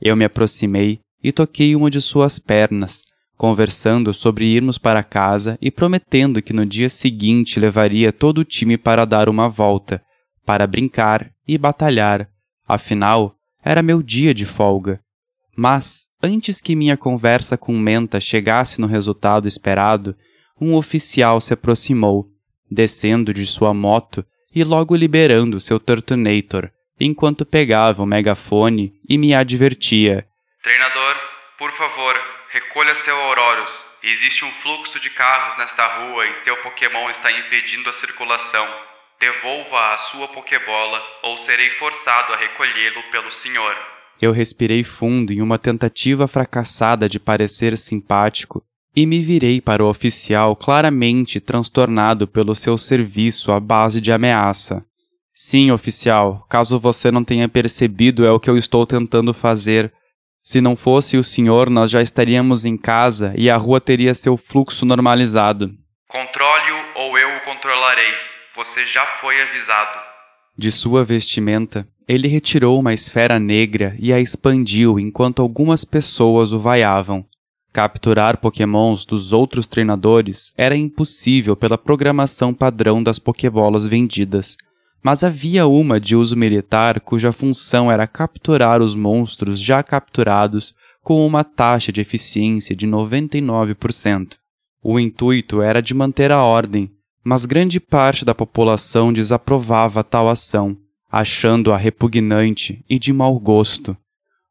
Eu 0.00 0.16
me 0.16 0.24
aproximei 0.24 1.00
e 1.22 1.32
toquei 1.32 1.74
uma 1.74 1.90
de 1.90 2.00
suas 2.00 2.38
pernas, 2.38 3.02
conversando 3.36 4.14
sobre 4.14 4.46
irmos 4.46 4.78
para 4.78 5.02
casa 5.02 5.58
e 5.60 5.70
prometendo 5.70 6.40
que 6.40 6.52
no 6.52 6.64
dia 6.64 6.88
seguinte 6.88 7.58
levaria 7.58 8.12
todo 8.12 8.38
o 8.38 8.44
time 8.44 8.78
para 8.78 9.04
dar 9.04 9.28
uma 9.28 9.48
volta, 9.48 10.02
para 10.44 10.66
brincar 10.66 11.30
e 11.46 11.58
batalhar. 11.58 12.28
Afinal, 12.66 13.34
era 13.62 13.82
meu 13.82 14.02
dia 14.02 14.34
de 14.34 14.44
folga. 14.44 15.00
Mas, 15.56 16.06
antes 16.22 16.60
que 16.60 16.74
minha 16.74 16.96
conversa 16.96 17.56
com 17.56 17.76
Menta 17.78 18.20
chegasse 18.20 18.80
no 18.80 18.86
resultado 18.86 19.46
esperado, 19.46 20.16
um 20.60 20.74
oficial 20.74 21.40
se 21.40 21.52
aproximou, 21.52 22.26
descendo 22.70 23.32
de 23.32 23.46
sua 23.46 23.74
moto 23.74 24.24
e 24.54 24.64
logo 24.64 24.94
liberando 24.94 25.60
seu 25.60 25.78
Turtonator, 25.80 26.70
enquanto 26.98 27.44
pegava 27.44 28.02
o 28.02 28.06
megafone 28.06 28.94
e 29.08 29.18
me 29.18 29.34
advertia: 29.34 30.26
Treinador, 30.62 31.16
por 31.58 31.72
favor, 31.72 32.14
Recolha 32.54 32.94
seu 32.94 33.16
Aurorus. 33.16 33.84
Existe 34.00 34.44
um 34.44 34.50
fluxo 34.62 35.00
de 35.00 35.10
carros 35.10 35.56
nesta 35.58 35.84
rua 35.98 36.28
e 36.28 36.36
seu 36.36 36.56
Pokémon 36.58 37.10
está 37.10 37.32
impedindo 37.32 37.90
a 37.90 37.92
circulação. 37.92 38.64
Devolva 39.18 39.92
a 39.92 39.98
sua 39.98 40.28
Pokébola 40.28 41.02
ou 41.24 41.36
serei 41.36 41.70
forçado 41.70 42.32
a 42.32 42.36
recolhê-lo 42.36 43.02
pelo 43.10 43.32
senhor. 43.32 43.74
Eu 44.22 44.30
respirei 44.30 44.84
fundo 44.84 45.32
em 45.32 45.42
uma 45.42 45.58
tentativa 45.58 46.28
fracassada 46.28 47.08
de 47.08 47.18
parecer 47.18 47.76
simpático 47.76 48.62
e 48.94 49.04
me 49.04 49.18
virei 49.18 49.60
para 49.60 49.84
o 49.84 49.88
oficial 49.88 50.54
claramente 50.54 51.40
transtornado 51.40 52.28
pelo 52.28 52.54
seu 52.54 52.78
serviço 52.78 53.50
à 53.50 53.58
base 53.58 54.00
de 54.00 54.12
ameaça. 54.12 54.80
Sim, 55.32 55.72
oficial, 55.72 56.46
caso 56.48 56.78
você 56.78 57.10
não 57.10 57.24
tenha 57.24 57.48
percebido, 57.48 58.24
é 58.24 58.30
o 58.30 58.38
que 58.38 58.48
eu 58.48 58.56
estou 58.56 58.86
tentando 58.86 59.34
fazer. 59.34 59.92
Se 60.46 60.60
não 60.60 60.76
fosse 60.76 61.16
o 61.16 61.24
senhor, 61.24 61.70
nós 61.70 61.90
já 61.90 62.02
estaríamos 62.02 62.66
em 62.66 62.76
casa 62.76 63.32
e 63.34 63.48
a 63.48 63.56
rua 63.56 63.80
teria 63.80 64.14
seu 64.14 64.36
fluxo 64.36 64.84
normalizado. 64.84 65.72
Controle-o 66.06 66.98
ou 67.00 67.16
eu 67.16 67.38
o 67.38 67.44
controlarei. 67.46 68.12
Você 68.54 68.86
já 68.86 69.06
foi 69.22 69.40
avisado. 69.40 69.98
De 70.56 70.70
sua 70.70 71.02
vestimenta, 71.02 71.88
ele 72.06 72.28
retirou 72.28 72.78
uma 72.78 72.92
esfera 72.92 73.40
negra 73.40 73.96
e 73.98 74.12
a 74.12 74.20
expandiu 74.20 75.00
enquanto 75.00 75.40
algumas 75.40 75.82
pessoas 75.82 76.52
o 76.52 76.58
vaiavam. 76.58 77.24
Capturar 77.72 78.36
pokémons 78.36 79.06
dos 79.06 79.32
outros 79.32 79.66
treinadores 79.66 80.52
era 80.58 80.76
impossível 80.76 81.56
pela 81.56 81.78
programação 81.78 82.52
padrão 82.52 83.02
das 83.02 83.18
pokébolas 83.18 83.86
vendidas 83.86 84.58
mas 85.04 85.22
havia 85.22 85.66
uma 85.66 86.00
de 86.00 86.16
uso 86.16 86.34
militar 86.34 86.98
cuja 86.98 87.30
função 87.30 87.92
era 87.92 88.06
capturar 88.06 88.80
os 88.80 88.94
monstros 88.94 89.60
já 89.60 89.82
capturados 89.82 90.74
com 91.02 91.26
uma 91.26 91.44
taxa 91.44 91.92
de 91.92 92.00
eficiência 92.00 92.74
de 92.74 92.86
99%. 92.86 94.36
O 94.82 94.98
intuito 94.98 95.60
era 95.60 95.82
de 95.82 95.92
manter 95.92 96.32
a 96.32 96.42
ordem, 96.42 96.90
mas 97.22 97.44
grande 97.44 97.78
parte 97.78 98.24
da 98.24 98.34
população 98.34 99.12
desaprovava 99.12 100.02
tal 100.02 100.26
ação, 100.26 100.74
achando-a 101.12 101.76
repugnante 101.76 102.82
e 102.88 102.98
de 102.98 103.12
mau 103.12 103.38
gosto. 103.38 103.94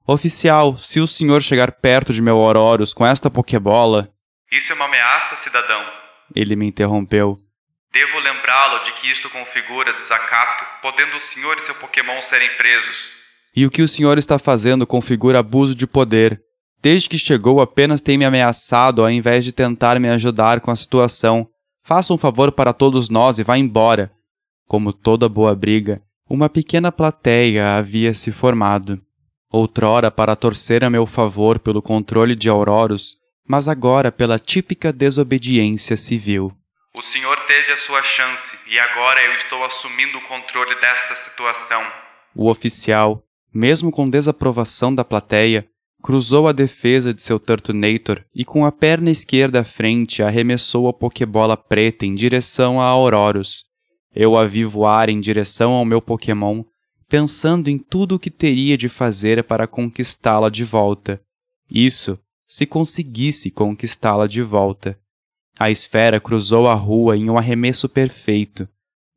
Oficial, 0.05 0.77
se 0.77 0.99
o 0.99 1.07
senhor 1.07 1.41
chegar 1.41 1.71
perto 1.71 2.13
de 2.13 2.21
meu 2.21 2.37
Aurorus 2.37 2.93
com 2.93 3.03
esta 3.03 3.29
pokebola. 3.29 4.07
Isso 4.51 4.71
é 4.71 4.75
uma 4.75 4.85
ameaça, 4.85 5.35
cidadão. 5.35 5.81
Ele 6.35 6.55
me 6.55 6.67
interrompeu. 6.67 7.37
Devo 7.93 8.17
lembrá-lo 8.17 8.83
de 8.85 8.91
que 8.93 9.11
isto 9.11 9.29
configura 9.29 9.93
desacato, 9.93 10.65
podendo 10.81 11.15
o 11.15 11.21
senhor 11.21 11.57
e 11.57 11.61
seu 11.61 11.75
Pokémon 11.75 12.19
serem 12.23 12.49
presos. 12.57 13.11
E 13.55 13.67
o 13.67 13.69
que 13.69 13.83
o 13.83 13.87
senhor 13.87 14.17
está 14.17 14.39
fazendo 14.39 14.87
configura 14.87 15.37
abuso 15.37 15.75
de 15.75 15.85
poder. 15.85 16.41
Desde 16.81 17.07
que 17.07 17.19
chegou, 17.19 17.61
apenas 17.61 18.01
tem 18.01 18.17
me 18.17 18.25
ameaçado 18.25 19.03
ao 19.03 19.11
invés 19.11 19.45
de 19.45 19.51
tentar 19.51 19.99
me 19.99 20.09
ajudar 20.09 20.59
com 20.59 20.71
a 20.71 20.75
situação. 20.75 21.47
Faça 21.83 22.11
um 22.11 22.17
favor 22.17 22.51
para 22.51 22.73
todos 22.73 23.11
nós 23.11 23.37
e 23.37 23.43
vá 23.43 23.59
embora. 23.59 24.11
Como 24.67 24.91
toda 24.91 25.29
boa 25.29 25.53
briga, 25.53 26.01
uma 26.27 26.49
pequena 26.49 26.91
plateia 26.91 27.77
havia 27.77 28.11
se 28.15 28.31
formado. 28.31 28.99
Outrora 29.51 30.09
para 30.09 30.35
torcer 30.35 30.83
a 30.83 30.89
meu 30.89 31.05
favor 31.05 31.59
pelo 31.59 31.79
controle 31.79 32.33
de 32.33 32.49
Auroros, 32.49 33.17
mas 33.47 33.67
agora 33.67 34.11
pela 34.11 34.39
típica 34.39 34.91
desobediência 34.91 35.95
civil. 35.95 36.51
O 36.95 37.01
senhor 37.01 37.35
teve 37.47 37.71
a 37.71 37.77
sua 37.77 38.03
chance 38.03 38.55
e 38.67 38.77
agora 38.77 39.19
eu 39.25 39.33
estou 39.33 39.63
assumindo 39.65 40.15
o 40.19 40.27
controle 40.27 40.79
desta 40.79 41.15
situação. 41.15 41.81
O 42.35 42.47
oficial, 42.47 43.23
mesmo 43.51 43.91
com 43.91 44.07
desaprovação 44.07 44.93
da 44.93 45.03
plateia, 45.03 45.67
cruzou 46.03 46.47
a 46.47 46.51
defesa 46.51 47.11
de 47.11 47.23
seu 47.23 47.39
Turtonator 47.39 48.23
e 48.35 48.45
com 48.45 48.63
a 48.63 48.71
perna 48.71 49.09
esquerda 49.09 49.61
à 49.61 49.63
frente 49.63 50.21
arremessou 50.21 50.87
a 50.87 50.93
Pokébola 50.93 51.57
preta 51.57 52.05
em 52.05 52.13
direção 52.13 52.79
a 52.79 52.85
Auroros. 52.85 53.65
Eu 54.13 54.37
a 54.37 54.45
vi 54.45 54.63
voar 54.63 55.09
em 55.09 55.19
direção 55.19 55.71
ao 55.71 55.85
meu 55.85 55.99
Pokémon, 55.99 56.63
pensando 57.09 57.71
em 57.71 57.79
tudo 57.79 58.15
o 58.15 58.19
que 58.19 58.29
teria 58.29 58.77
de 58.77 58.87
fazer 58.87 59.43
para 59.45 59.65
conquistá-la 59.65 60.47
de 60.47 60.63
volta. 60.63 61.19
Isso, 61.67 62.19
se 62.47 62.67
conseguisse 62.67 63.49
conquistá-la 63.49 64.27
de 64.27 64.43
volta. 64.43 65.01
A 65.57 65.69
esfera 65.69 66.19
cruzou 66.19 66.67
a 66.67 66.73
rua 66.73 67.15
em 67.15 67.29
um 67.29 67.37
arremesso 67.37 67.87
perfeito, 67.87 68.67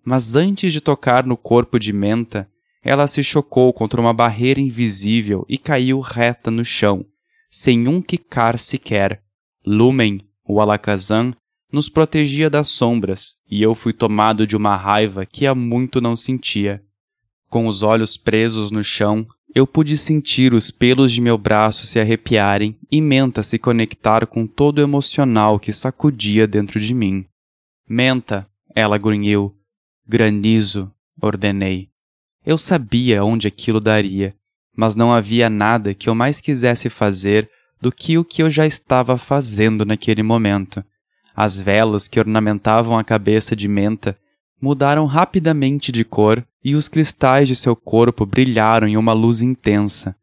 mas 0.05 0.37
antes 0.37 0.73
de 0.73 0.81
tocar 0.81 1.27
no 1.27 1.37
corpo 1.37 1.79
de 1.79 1.93
Menta, 1.93 2.49
ela 2.83 3.07
se 3.09 3.25
chocou 3.25 3.73
contra 3.73 4.01
uma 4.01 4.15
barreira 4.15 4.61
invisível 4.61 5.45
e 5.49 5.59
caiu 5.59 5.99
reta 5.99 6.51
no 6.51 6.65
chão, 6.65 7.05
sem 7.51 7.89
um 7.89 8.01
quicar 8.01 8.59
sequer. 8.59 9.23
Lumen, 9.67 10.21
o 10.47 10.61
Alakazam, 10.61 11.35
nos 11.73 11.89
protegia 11.89 12.49
das 12.49 12.69
sombras, 12.69 13.39
e 13.51 13.61
eu 13.61 13.75
fui 13.75 13.93
tomado 13.93 14.47
de 14.47 14.57
uma 14.57 14.77
raiva 14.77 15.27
que 15.27 15.47
há 15.47 15.55
muito 15.55 16.01
não 16.01 16.15
sentia. 16.15 16.81
Com 17.49 17.67
os 17.67 17.83
olhos 17.83 18.17
presos 18.17 18.71
no 18.71 18.85
chão, 18.85 19.27
eu 19.57 19.67
pude 19.67 19.97
sentir 19.97 20.53
os 20.53 20.71
pelos 20.71 21.11
de 21.11 21.19
meu 21.19 21.39
braço 21.39 21.87
se 21.87 21.99
arrepiarem 21.99 22.77
e 22.93 23.01
Menta 23.01 23.43
se 23.43 23.59
conectar 23.59 24.27
com 24.27 24.47
todo 24.47 24.81
o 24.81 24.83
emocional 24.83 25.59
que 25.59 25.73
sacudia 25.73 26.47
dentro 26.47 26.79
de 26.79 26.93
mim. 26.93 27.25
Menta, 27.89 28.43
ela 28.75 28.99
grunhiu. 28.99 29.57
Granizo, 30.07 30.93
ordenei. 31.19 31.89
Eu 32.45 32.59
sabia 32.59 33.25
onde 33.25 33.49
aquilo 33.49 33.81
daria, 33.81 34.31
mas 34.77 34.95
não 34.95 35.11
havia 35.11 35.49
nada 35.49 35.95
que 35.95 36.11
eu 36.11 36.15
mais 36.15 36.39
quisesse 36.39 36.91
fazer 36.91 37.49
do 37.81 37.91
que 37.91 38.19
o 38.19 38.25
que 38.27 38.43
eu 38.43 38.51
já 38.51 38.67
estava 38.67 39.17
fazendo 39.17 39.87
naquele 39.87 40.23
momento. 40.23 40.85
As 41.35 41.59
velas 41.59 42.07
que 42.09 42.21
ornamentavam 42.21 42.99
a 42.99 43.03
cabeça 43.03 43.57
de 43.57 43.69
Menta 43.69 44.19
mudaram 44.61 45.07
rapidamente 45.07 45.91
de 45.91 46.05
cor 46.05 46.47
e 46.67 46.75
os 46.75 46.89
cristais 46.89 47.47
de 47.47 47.55
seu 47.55 47.77
corpo 47.77 48.27
brilharam 48.27 48.89
em 48.89 48.97
uma 48.97 49.13
luz 49.13 49.41
intensa. 49.41 50.17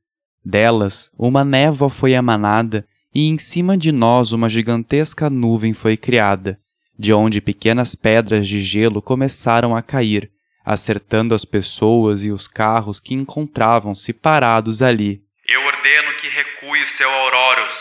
Delas, 0.44 1.10
uma 1.18 1.42
névoa 1.42 1.90
foi 1.90 2.12
emanada 2.12 2.86
e 3.16 3.30
em 3.30 3.40
cima 3.40 3.78
de 3.78 3.94
nós 3.94 4.34
uma 4.34 4.50
gigantesca 4.50 5.30
nuvem 5.30 5.74
foi 5.74 5.96
criada, 5.96 6.60
de 7.00 7.14
onde 7.14 7.40
pequenas 7.40 7.96
pedras 7.96 8.46
de 8.46 8.62
gelo 8.62 9.02
começaram 9.02 9.74
a 9.74 9.82
cair, 9.82 10.30
acertando 10.66 11.34
as 11.34 11.46
pessoas 11.46 12.26
e 12.26 12.32
os 12.32 12.46
carros 12.46 13.00
que 13.00 13.14
encontravam-se 13.14 14.12
parados 14.12 14.82
ali. 14.82 15.22
Eu 15.48 15.62
ordeno 15.62 16.12
que 16.20 16.28
recue 16.28 16.84
o 16.84 16.88
seu 16.88 17.10
Auroros. 17.10 17.74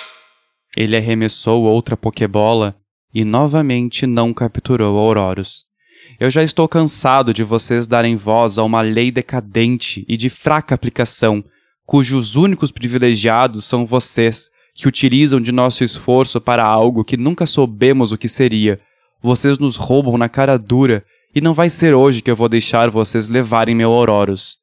Ele 0.76 0.96
arremessou 0.96 1.64
outra 1.64 1.96
Pokébola 1.96 2.76
e 3.12 3.24
novamente 3.24 4.06
não 4.06 4.32
capturou 4.32 4.96
Auroros. 4.96 5.71
Eu 6.18 6.30
já 6.30 6.42
estou 6.42 6.68
cansado 6.68 7.34
de 7.34 7.42
vocês 7.42 7.86
darem 7.86 8.16
voz 8.16 8.58
a 8.58 8.62
uma 8.62 8.80
lei 8.80 9.10
decadente 9.10 10.04
e 10.08 10.16
de 10.16 10.30
fraca 10.30 10.74
aplicação, 10.74 11.44
cujos 11.84 12.36
únicos 12.36 12.70
privilegiados 12.70 13.64
são 13.64 13.86
vocês, 13.86 14.50
que 14.74 14.88
utilizam 14.88 15.40
de 15.40 15.52
nosso 15.52 15.84
esforço 15.84 16.40
para 16.40 16.64
algo 16.64 17.04
que 17.04 17.16
nunca 17.16 17.46
soubemos 17.46 18.12
o 18.12 18.18
que 18.18 18.28
seria. 18.28 18.80
Vocês 19.22 19.58
nos 19.58 19.76
roubam 19.76 20.16
na 20.16 20.28
cara 20.28 20.56
dura, 20.56 21.04
e 21.34 21.40
não 21.40 21.54
vai 21.54 21.70
ser 21.70 21.94
hoje 21.94 22.22
que 22.22 22.30
eu 22.30 22.36
vou 22.36 22.48
deixar 22.48 22.90
vocês 22.90 23.28
levarem 23.28 23.74
meu 23.74 23.92
Auroros. 23.92 24.58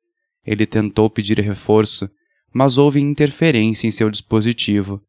Ele 0.46 0.65
tentou 0.65 1.10
pedir 1.10 1.39
reforço, 1.39 2.10
mas 2.53 2.77
houve 2.77 3.00
interferência 3.00 3.88
em 3.88 3.91
seu 3.91 4.10
dispositivo. 4.10 5.01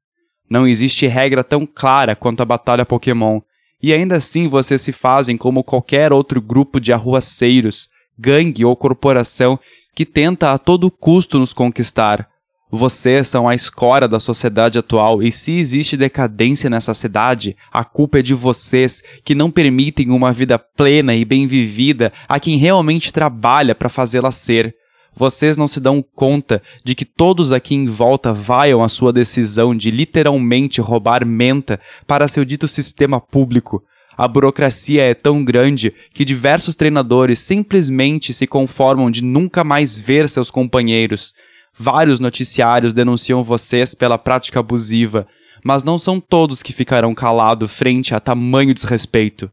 Não 0.49 0.67
existe 0.67 1.07
regra 1.07 1.45
tão 1.45 1.65
clara 1.67 2.17
quanto 2.17 2.43
a 2.43 2.47
batalha 2.47 2.85
Pokémon, 2.85 3.41
e 3.83 3.93
ainda 3.93 4.17
assim 4.17 4.49
vocês 4.49 4.83
se 4.83 4.93
fazem 4.93 5.37
como 5.37 5.65
qualquer 5.65 6.13
outro 6.13 6.41
grupo 6.41 6.81
de 6.81 6.93
arruaceiros, 6.93 7.89
gangue 8.19 8.65
ou 8.65 8.77
corporação 8.77 9.59
que 9.95 10.05
tenta 10.05 10.53
a 10.53 10.59
todo 10.59 10.91
custo 10.91 11.39
nos 11.39 11.53
conquistar. 11.53 12.29
Vocês 12.73 13.27
são 13.27 13.49
a 13.49 13.55
escória 13.55 14.07
da 14.07 14.21
sociedade 14.21 14.79
atual 14.79 15.21
e 15.21 15.33
se 15.33 15.59
existe 15.59 15.97
decadência 15.97 16.71
nessa 16.71 16.95
cidade, 16.95 17.57
a 17.73 17.85
culpa 17.85 18.21
é 18.21 18.23
de 18.23 18.33
vocês 18.33 19.03
que 19.25 19.35
não 19.35 19.51
permitem 19.51 20.11
uma 20.11 20.33
vida 20.33 20.57
plena 20.57 21.13
e 21.15 21.25
bem 21.25 21.49
vivida 21.49 22.13
a 22.29 22.39
quem 22.39 22.59
realmente 22.59 23.13
trabalha 23.13 23.75
para 23.75 23.89
fazê-la 23.89 24.31
ser. 24.31 24.77
Vocês 25.15 25.57
não 25.57 25.69
se 25.69 25.81
dão 25.81 26.03
conta 26.03 26.63
de 26.85 26.95
que 26.95 27.05
todos 27.05 27.53
aqui 27.53 27.75
em 27.75 27.87
volta 27.87 28.33
vaiam 28.33 28.83
a 28.83 28.89
sua 28.89 29.13
decisão 29.13 29.75
de 29.75 29.91
literalmente 29.91 30.81
roubar 30.81 31.27
menta 31.27 31.81
para 32.07 32.29
seu 32.29 32.45
dito 32.45 32.67
sistema 32.69 33.21
público. 33.21 33.83
A 34.17 34.29
burocracia 34.29 35.03
é 35.03 35.15
tão 35.15 35.45
grande 35.45 35.95
que 36.13 36.25
diversos 36.25 36.75
treinadores 36.75 37.39
simplesmente 37.39 38.35
se 38.35 38.47
conformam 38.47 39.11
de 39.11 39.23
nunca 39.23 39.65
mais 39.65 39.95
ver 39.95 40.29
seus 40.29 40.51
companheiros. 40.51 41.33
Vários 41.79 42.21
noticiários 42.21 42.93
denunciam 42.93 43.43
vocês 43.43 43.95
pela 43.95 44.19
prática 44.19 44.61
abusiva, 44.61 45.27
mas 45.65 45.83
não 45.83 45.99
são 45.99 46.21
todos 46.21 46.63
que 46.63 46.73
ficarão 46.73 47.15
calados 47.15 47.71
frente 47.71 48.15
a 48.15 48.21
tamanho 48.21 48.75
desrespeito. 48.75 49.51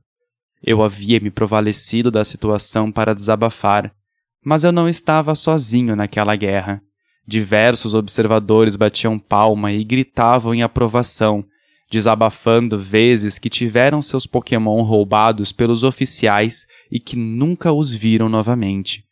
Eu 0.62 0.84
havia 0.84 1.20
me 1.20 1.30
provalecido 1.30 2.12
da 2.12 2.26
situação 2.26 2.92
para 2.92 3.14
desabafar, 3.14 3.92
mas 4.48 4.64
eu 4.64 4.72
não 4.72 4.88
estava 4.88 5.36
sozinho 5.36 5.94
naquela 5.94 6.34
guerra. 6.34 6.82
Diversos 7.28 7.94
observadores 7.94 8.78
batiam 8.78 9.20
palma 9.20 9.74
e 9.74 9.84
gritavam 9.84 10.56
em 10.56 10.64
aprovação, 10.64 11.44
desabafando 11.92 12.80
vezes 12.80 13.38
que 13.38 13.50
tiveram 13.50 14.02
seus 14.02 14.26
Pokémon 14.26 14.82
roubados 14.84 15.52
pelos 15.52 15.84
oficiais 15.84 16.66
e 16.90 16.98
que 16.98 17.18
nunca 17.18 17.74
os 17.74 17.92
viram 17.92 18.30
novamente. 18.30 19.04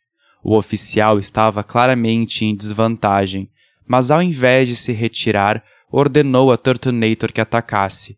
O 0.42 0.56
oficial 0.56 1.18
estava 1.18 1.62
claramente 1.62 2.46
em 2.46 2.56
desvantagem, 2.56 3.50
mas 3.86 4.10
ao 4.10 4.22
invés 4.22 4.70
de 4.70 4.74
se 4.74 4.92
retirar, 4.92 5.62
ordenou 5.92 6.50
a 6.50 6.56
Turtonator 6.56 7.30
que 7.30 7.42
atacasse. 7.42 8.16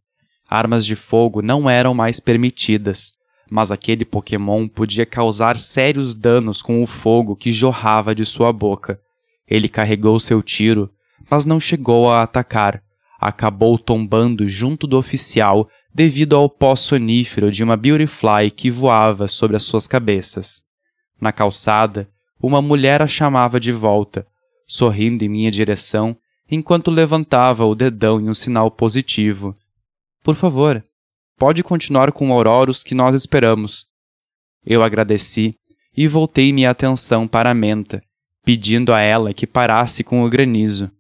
Armas 0.49 0.87
de 0.87 0.95
fogo 0.95 1.43
não 1.43 1.69
eram 1.69 1.95
mais 1.95 2.21
permitidas, 2.21 3.18
mas 3.51 3.71
aquele 3.71 4.05
Pokémon 4.05 4.69
podia 4.69 5.07
causar 5.07 5.59
sérios 5.59 6.15
danos 6.15 6.61
com 6.61 6.83
o 6.83 6.87
fogo 6.87 7.37
que 7.37 7.53
jorrava 7.53 8.15
de 8.15 8.25
sua 8.25 8.53
boca. 8.53 9.01
Ele 9.47 9.69
carregou 9.69 10.21
seu 10.21 10.43
tiro, 10.43 10.91
mas 11.31 11.45
não 11.45 11.59
chegou 11.59 12.11
a 12.11 12.23
atacar. 12.23 12.83
Acabou 13.21 13.79
tombando 13.79 14.47
junto 14.47 14.87
do 14.87 14.97
oficial 14.99 15.69
devido 15.93 16.37
ao 16.37 16.49
pó 16.49 16.77
sonífero 16.77 17.51
de 17.51 17.65
uma 17.65 17.77
Beautyfly 17.77 18.51
que 18.51 18.71
voava 18.71 19.27
sobre 19.27 19.57
as 19.57 19.65
suas 19.65 19.87
cabeças. 19.87 20.63
Na 21.21 21.33
calçada, 21.33 22.09
uma 22.41 22.63
mulher 22.63 23.03
a 23.03 23.09
chamava 23.09 23.59
de 23.59 23.73
volta, 23.73 24.27
sorrindo 24.67 25.25
em 25.25 25.29
minha 25.29 25.51
direção 25.51 26.17
enquanto 26.51 26.91
levantava 26.91 27.65
o 27.65 27.75
dedão 27.75 28.21
em 28.21 28.29
um 28.29 28.35
sinal 28.35 28.71
positivo. 28.71 29.55
Por 30.23 30.35
favor, 30.35 30.83
Pode 31.39 31.63
continuar 31.63 32.11
com 32.11 32.33
Auroros 32.33 32.83
que 32.83 32.97
nós 32.97 33.15
esperamos. 33.15 33.87
Eu 34.67 34.83
agradeci 34.83 35.55
e 35.97 36.09
voltei 36.09 36.53
minha 36.53 36.71
atenção 36.71 37.29
para 37.29 37.51
a 37.51 37.55
menta, 37.55 38.03
pedindo 38.45 38.93
a 38.93 39.01
ela 39.01 39.33
que 39.33 39.47
parasse 39.47 40.03
com 40.03 40.25
o 40.25 40.29
granizo. 40.29 40.91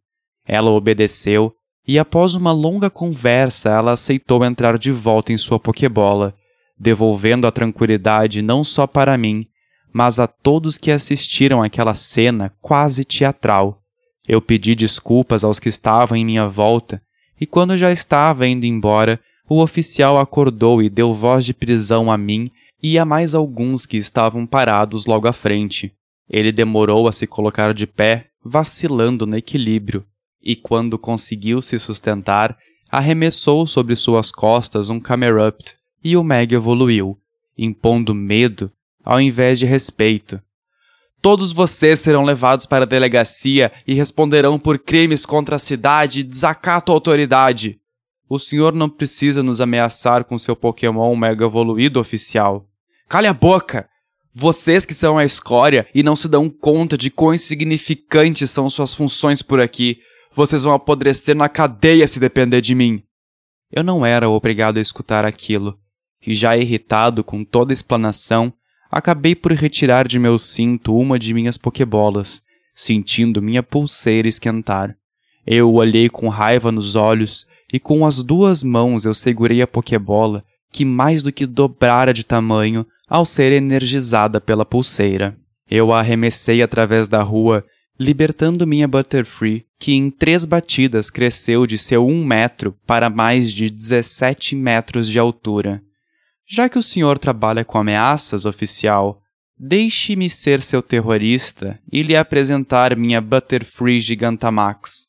Ela 0.47 0.71
obedeceu 0.71 1.52
e, 1.85 1.99
após 1.99 2.37
uma 2.37 2.52
longa 2.52 2.88
conversa, 2.88 3.71
ela 3.71 3.92
aceitou 3.92 4.45
entrar 4.45 4.78
de 4.78 4.92
volta 4.92 5.33
em 5.33 5.38
sua 5.38 5.59
pokebola, 5.59 6.33
devolvendo 6.78 7.45
a 7.45 7.50
tranquilidade 7.50 8.40
não 8.40 8.62
só 8.62 8.87
para 8.87 9.18
mim, 9.18 9.45
mas 9.92 10.21
a 10.21 10.28
todos 10.28 10.78
que 10.78 10.92
assistiram 10.92 11.61
àquela 11.61 11.95
cena 11.95 12.54
quase 12.61 13.04
teatral. 13.04 13.83
Eu 14.26 14.40
pedi 14.40 14.76
desculpas 14.76 15.42
aos 15.42 15.59
que 15.59 15.68
estavam 15.68 16.16
em 16.16 16.25
minha 16.25 16.47
volta, 16.47 17.02
e 17.40 17.47
quando 17.47 17.76
já 17.76 17.90
estava 17.90 18.47
indo 18.47 18.66
embora, 18.66 19.18
o 19.49 19.62
oficial 19.62 20.19
acordou 20.19 20.83
e 20.83 20.90
deu 20.90 21.14
voz 21.14 21.45
de 21.45 21.55
prisão 21.55 22.11
a 22.11 22.19
mim 22.19 22.50
e 22.83 22.99
a 22.99 23.05
mais 23.05 23.35
alguns 23.35 23.87
que 23.87 23.97
estavam 23.97 24.47
parados 24.47 25.07
logo 25.07 25.26
à 25.26 25.33
frente. 25.33 25.93
Ele 26.28 26.52
demorou 26.52 27.09
a 27.09 27.12
se 27.12 27.26
colocar 27.26 27.73
de 27.73 27.87
pé, 27.87 28.26
vacilando 28.45 29.26
no 29.26 29.37
equilíbrio, 29.37 30.05
e 30.43 30.55
quando 30.55 30.99
conseguiu 30.99 31.62
se 31.62 31.78
sustentar, 31.78 32.57
arremessou 32.90 33.67
sobre 33.67 33.97
suas 33.97 34.31
costas 34.31 34.88
um 34.90 35.00
Camerupt 35.00 35.75
e 36.05 36.17
o 36.17 36.23
Meg 36.23 36.55
evoluiu, 36.55 37.19
impondo 37.57 38.14
medo 38.14 38.71
ao 39.05 39.21
invés 39.21 39.59
de 39.59 39.67
respeito. 39.67 40.40
Todos 41.21 41.50
vocês 41.50 41.99
serão 41.99 42.25
levados 42.25 42.67
para 42.67 42.85
a 42.85 42.87
delegacia 42.87 43.73
e 43.87 43.95
responderão 43.95 44.59
por 44.59 44.78
crimes 44.78 45.26
contra 45.26 45.57
a 45.57 45.59
cidade 45.59 46.21
e 46.21 46.25
desacato 46.25 46.93
à 46.93 46.95
autoridade. 46.95 47.81
O 48.29 48.39
senhor 48.39 48.75
não 48.75 48.91
precisa 48.91 49.43
nos 49.43 49.61
ameaçar 49.61 50.25
com 50.25 50.39
seu 50.39 50.55
Pokémon 50.55 51.17
Mega 51.17 51.47
Evoluído 51.47 51.99
oficial. 51.99 52.69
Cale 53.09 53.27
a 53.27 53.33
boca! 53.33 53.89
Vocês 54.35 54.85
que 54.85 54.93
são 54.93 55.17
a 55.17 55.25
escória 55.25 55.89
e 55.95 56.03
não 56.03 56.15
se 56.15 56.29
dão 56.29 56.51
conta 56.51 56.97
de 56.97 57.11
quão 57.11 57.35
insignificantes 57.35 58.51
são 58.51 58.69
suas 58.69 58.93
funções 58.93 59.41
por 59.41 59.61
aqui, 59.61 60.01
vocês 60.35 60.63
vão 60.63 60.75
apodrecer 60.75 61.35
na 61.35 61.49
cadeia 61.49 62.07
se 62.07 62.21
depender 62.21 62.61
de 62.61 62.75
mim. 62.75 63.03
Eu 63.73 63.83
não 63.83 64.05
era 64.05 64.29
obrigado 64.29 64.77
a 64.77 64.81
escutar 64.81 65.25
aquilo, 65.25 65.79
e 66.25 66.35
já 66.35 66.57
irritado 66.57 67.25
com 67.25 67.43
toda 67.43 67.73
a 67.73 67.75
explanação, 67.75 68.53
acabei 68.91 69.35
por 69.35 69.53
retirar 69.53 70.07
de 70.07 70.19
meu 70.19 70.39
cinto 70.39 70.97
uma 70.97 71.19
de 71.19 71.35
minhas 71.35 71.57
pokebolas, 71.57 72.43
sentindo 72.75 73.43
minha 73.43 73.63
pulseira 73.63 74.29
esquentar. 74.29 74.95
Eu 75.47 75.73
olhei 75.73 76.09
com 76.09 76.29
raiva 76.29 76.71
nos 76.71 76.95
olhos 76.95 77.47
e 77.73 77.79
com 77.79 78.07
as 78.07 78.23
duas 78.23 78.63
mãos 78.63 79.05
eu 79.05 79.15
segurei 79.15 79.63
a 79.63 79.67
pokebola, 79.67 80.45
que 80.73 80.85
mais 80.85 81.23
do 81.23 81.33
que 81.33 81.47
dobrara 81.47 82.13
de 82.13 82.25
tamanho 82.25 82.87
ao 83.09 83.25
ser 83.25 83.53
energizada 83.53 84.41
pela 84.41 84.65
pulseira. 84.65 85.37
Eu 85.71 85.93
a 85.93 86.01
arremessei 86.01 86.63
através 86.63 87.09
da 87.09 87.23
rua 87.23 87.65
libertando 87.99 88.67
minha 88.67 88.87
Butterfree, 88.87 89.67
que 89.79 89.93
em 89.93 90.09
três 90.09 90.45
batidas 90.45 91.11
cresceu 91.11 91.67
de 91.67 91.77
seu 91.77 92.07
um 92.07 92.25
metro 92.25 92.77
para 92.87 93.11
mais 93.11 93.53
de 93.53 93.69
17 93.69 94.55
metros 94.55 95.09
de 95.09 95.19
altura. 95.19 95.83
Já 96.47 96.69
que 96.69 96.79
o 96.79 96.83
senhor 96.83 97.19
trabalha 97.19 97.65
com 97.65 97.77
ameaças, 97.77 98.45
oficial, 98.45 99.21
deixe-me 99.59 100.31
ser 100.31 100.63
seu 100.63 100.81
terrorista 100.81 101.79
e 101.93 102.03
lhe 102.03 102.17
apresentar 102.17 102.97
minha 102.97 103.21
Butterfree 103.21 104.01
Gigantamax. 104.01 105.09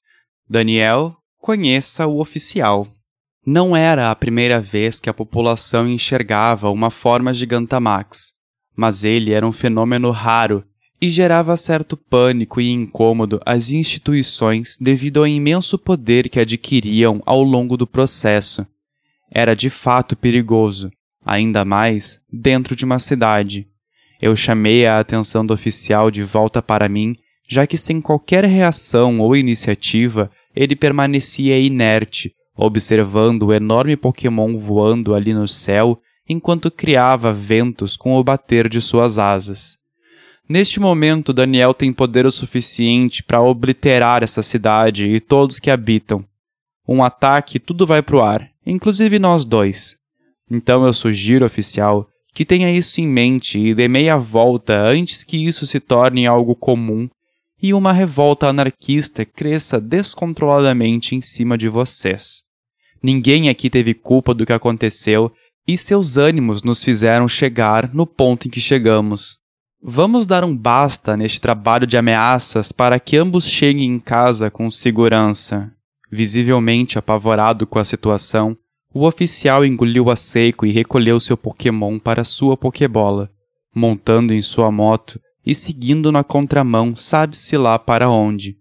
Daniel, 0.49 1.15
conheça 1.39 2.05
o 2.05 2.19
oficial. 2.19 2.87
Não 3.45 3.75
era 3.75 4.11
a 4.11 4.15
primeira 4.15 4.59
vez 4.59 4.99
que 4.99 5.09
a 5.09 5.13
população 5.13 5.89
enxergava 5.89 6.69
uma 6.69 6.91
forma 6.91 7.33
Gigantamax, 7.33 8.33
mas 8.75 9.03
ele 9.03 9.31
era 9.31 9.47
um 9.47 9.51
fenômeno 9.51 10.11
raro 10.11 10.63
e 11.01 11.09
gerava 11.09 11.55
certo 11.55 11.95
pânico 11.95 12.59
e 12.59 12.69
incômodo 12.69 13.41
às 13.45 13.71
instituições 13.71 14.77
devido 14.79 15.21
ao 15.21 15.27
imenso 15.27 15.79
poder 15.79 16.27
que 16.27 16.39
adquiriam 16.39 17.21
ao 17.25 17.41
longo 17.41 17.77
do 17.77 17.87
processo. 17.87 18.67
Era 19.31 19.55
de 19.55 19.69
fato 19.69 20.15
perigoso, 20.17 20.91
ainda 21.25 21.63
mais 21.63 22.19
dentro 22.31 22.75
de 22.75 22.83
uma 22.83 22.99
cidade. 22.99 23.65
Eu 24.21 24.35
chamei 24.35 24.85
a 24.85 24.99
atenção 24.99 25.45
do 25.45 25.53
oficial 25.53 26.11
de 26.11 26.21
volta 26.21 26.61
para 26.61 26.89
mim, 26.89 27.15
já 27.47 27.65
que 27.65 27.77
sem 27.77 28.01
qualquer 28.01 28.43
reação 28.43 29.21
ou 29.21 29.35
iniciativa, 29.35 30.29
ele 30.55 30.75
permanecia 30.75 31.59
inerte, 31.59 32.33
observando 32.55 33.43
o 33.43 33.53
enorme 33.53 33.95
Pokémon 33.95 34.57
voando 34.57 35.15
ali 35.15 35.33
no 35.33 35.47
céu 35.47 35.99
enquanto 36.27 36.69
criava 36.69 37.33
ventos 37.33 37.97
com 37.97 38.15
o 38.15 38.23
bater 38.23 38.69
de 38.69 38.81
suas 38.81 39.17
asas. 39.17 39.77
Neste 40.47 40.79
momento, 40.79 41.31
Daniel 41.31 41.73
tem 41.73 41.93
poder 41.93 42.25
o 42.25 42.31
suficiente 42.31 43.23
para 43.23 43.41
obliterar 43.41 44.23
essa 44.23 44.41
cidade 44.41 45.05
e 45.07 45.19
todos 45.19 45.59
que 45.59 45.69
habitam. 45.69 46.25
Um 46.87 47.03
ataque, 47.03 47.59
tudo 47.59 47.85
vai 47.85 48.01
pro 48.01 48.21
ar, 48.21 48.49
inclusive 48.65 49.19
nós 49.19 49.45
dois. 49.45 49.95
Então 50.49 50.85
eu 50.85 50.93
sugiro, 50.93 51.45
oficial, 51.45 52.07
que 52.33 52.45
tenha 52.45 52.71
isso 52.71 52.99
em 52.99 53.07
mente 53.07 53.59
e 53.59 53.75
dê 53.75 53.87
meia 53.87 54.17
volta 54.17 54.81
antes 54.81 55.23
que 55.23 55.37
isso 55.37 55.67
se 55.67 55.79
torne 55.79 56.25
algo 56.25 56.55
comum 56.55 57.07
e 57.61 57.73
uma 57.73 57.91
revolta 57.91 58.47
anarquista 58.47 59.25
cresça 59.25 59.79
descontroladamente 59.79 61.15
em 61.15 61.21
cima 61.21 61.57
de 61.57 61.67
vocês. 61.67 62.43
Ninguém 63.01 63.49
aqui 63.49 63.69
teve 63.69 63.93
culpa 63.93 64.33
do 64.33 64.45
que 64.45 64.53
aconteceu 64.53 65.31
e 65.67 65.77
seus 65.77 66.17
ânimos 66.17 66.63
nos 66.63 66.83
fizeram 66.83 67.27
chegar 67.27 67.93
no 67.93 68.05
ponto 68.05 68.47
em 68.47 68.51
que 68.51 68.59
chegamos. 68.59 69.37
Vamos 69.81 70.25
dar 70.25 70.43
um 70.43 70.55
basta 70.55 71.15
neste 71.15 71.39
trabalho 71.39 71.87
de 71.87 71.95
ameaças 71.95 72.71
para 72.71 72.99
que 72.99 73.15
ambos 73.15 73.47
cheguem 73.47 73.85
em 73.85 73.99
casa 73.99 74.49
com 74.49 74.69
segurança. 74.69 75.71
Visivelmente 76.11 76.97
apavorado 76.97 77.67
com 77.67 77.79
a 77.79 77.85
situação, 77.85 78.57
o 78.93 79.05
oficial 79.05 79.63
engoliu 79.63 80.09
a 80.09 80.15
seco 80.15 80.65
e 80.65 80.71
recolheu 80.71 81.19
seu 81.19 81.37
Pokémon 81.37 81.99
para 81.99 82.23
sua 82.23 82.57
Pokébola, 82.57 83.29
montando 83.73 84.33
em 84.33 84.41
sua 84.41 84.71
moto 84.71 85.19
e 85.49 85.55
seguindo 85.55 86.11
na 86.11 86.23
contramão, 86.23 86.95
sabe-se 86.95 87.57
lá 87.57 87.79
para 87.79 88.07
onde. 88.07 88.55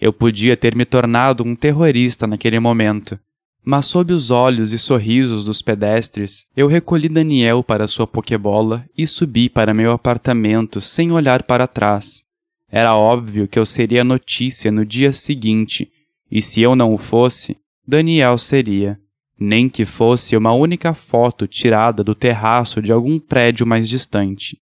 Eu 0.00 0.12
podia 0.12 0.56
ter 0.56 0.74
me 0.74 0.84
tornado 0.84 1.44
um 1.44 1.54
terrorista 1.54 2.26
naquele 2.26 2.58
momento, 2.58 3.16
mas 3.64 3.86
sob 3.86 4.12
os 4.12 4.32
olhos 4.32 4.72
e 4.72 4.78
sorrisos 4.78 5.44
dos 5.44 5.62
pedestres, 5.62 6.46
eu 6.56 6.66
recolhi 6.66 7.08
Daniel 7.08 7.62
para 7.62 7.86
sua 7.86 8.04
pokebola 8.04 8.84
e 8.98 9.06
subi 9.06 9.48
para 9.48 9.72
meu 9.72 9.92
apartamento 9.92 10.80
sem 10.80 11.12
olhar 11.12 11.44
para 11.44 11.68
trás. 11.68 12.24
Era 12.68 12.96
óbvio 12.96 13.46
que 13.46 13.56
eu 13.56 13.64
seria 13.64 14.02
notícia 14.02 14.72
no 14.72 14.84
dia 14.84 15.12
seguinte, 15.12 15.88
e 16.28 16.42
se 16.42 16.60
eu 16.60 16.74
não 16.74 16.92
o 16.92 16.98
fosse, 16.98 17.56
Daniel 17.86 18.38
seria. 18.38 18.98
Nem 19.38 19.68
que 19.68 19.84
fosse 19.84 20.36
uma 20.36 20.52
única 20.52 20.94
foto 20.94 21.46
tirada 21.46 22.02
do 22.02 22.12
terraço 22.12 22.82
de 22.82 22.90
algum 22.90 23.20
prédio 23.20 23.64
mais 23.64 23.88
distante. 23.88 24.58